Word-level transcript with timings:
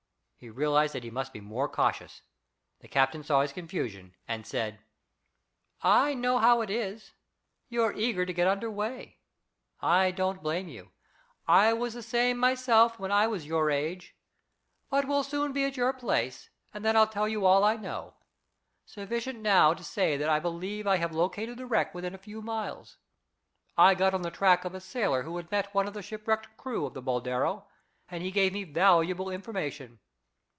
He 0.41 0.49
realized 0.49 0.95
that 0.95 1.03
he 1.03 1.11
must 1.11 1.33
be 1.33 1.39
more 1.39 1.69
cautious. 1.69 2.23
The 2.79 2.87
captain 2.87 3.21
saw 3.21 3.41
his 3.43 3.53
confusion, 3.53 4.15
and 4.27 4.43
said: 4.47 4.79
"I 5.83 6.15
know 6.15 6.39
how 6.39 6.61
it 6.61 6.71
is. 6.71 7.11
You're 7.69 7.93
eager 7.93 8.25
to 8.25 8.33
get 8.33 8.47
under 8.47 8.67
way. 8.71 9.19
I 9.81 10.09
don't 10.09 10.41
blame 10.41 10.67
you. 10.67 10.93
I 11.47 11.73
was 11.73 11.93
the 11.93 12.01
same 12.01 12.39
myself 12.39 12.97
when 12.97 13.11
I 13.11 13.27
was 13.27 13.45
your 13.45 13.69
age. 13.69 14.15
But 14.89 15.07
we'll 15.07 15.23
soon 15.23 15.53
be 15.53 15.63
at 15.63 15.77
your 15.77 15.93
place, 15.93 16.49
and 16.73 16.83
then 16.83 16.97
I'll 16.97 17.05
tell 17.05 17.27
you 17.27 17.45
all 17.45 17.63
I 17.63 17.75
know. 17.77 18.15
Sufficient 18.83 19.41
now, 19.41 19.75
to 19.75 19.83
say 19.83 20.17
that 20.17 20.27
I 20.27 20.39
believe 20.39 20.87
I 20.87 20.97
have 20.97 21.13
located 21.13 21.59
the 21.59 21.67
wreck 21.67 21.93
within 21.93 22.15
a 22.15 22.17
few 22.17 22.41
miles. 22.41 22.97
I 23.77 23.93
got 23.93 24.15
on 24.15 24.23
the 24.23 24.31
track 24.31 24.65
of 24.65 24.73
a 24.73 24.81
sailor 24.81 25.21
who 25.21 25.37
had 25.37 25.51
met 25.51 25.71
one 25.75 25.87
of 25.87 25.93
the 25.93 26.01
shipwrecked 26.01 26.57
crew 26.57 26.87
of 26.87 26.95
the 26.95 27.01
Boldero, 27.03 27.67
and 28.09 28.23
he 28.23 28.31
gave 28.31 28.53
me 28.53 28.63
valuable 28.63 29.29
information. 29.29 29.99